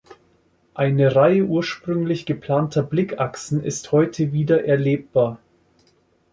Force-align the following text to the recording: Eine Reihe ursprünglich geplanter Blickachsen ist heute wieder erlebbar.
Eine 0.73 1.15
Reihe 1.15 1.45
ursprünglich 1.45 2.25
geplanter 2.25 2.81
Blickachsen 2.81 3.63
ist 3.63 3.91
heute 3.91 4.33
wieder 4.33 4.65
erlebbar. 4.65 5.37